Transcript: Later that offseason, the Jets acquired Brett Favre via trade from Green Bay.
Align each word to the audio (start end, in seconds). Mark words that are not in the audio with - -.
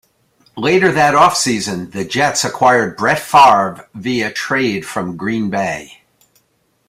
Later 0.57 0.91
that 0.91 1.13
offseason, 1.13 1.91
the 1.91 2.03
Jets 2.03 2.43
acquired 2.43 2.97
Brett 2.97 3.19
Favre 3.19 3.87
via 3.93 4.33
trade 4.33 4.83
from 4.83 5.15
Green 5.15 5.51
Bay. 5.51 6.01